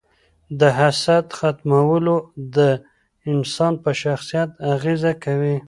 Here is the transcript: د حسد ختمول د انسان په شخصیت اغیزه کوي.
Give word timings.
د 0.59 0.61
حسد 0.77 1.25
ختمول 1.37 2.05
د 2.57 2.57
انسان 3.31 3.73
په 3.83 3.91
شخصیت 4.01 4.49
اغیزه 4.73 5.11
کوي. 5.23 5.57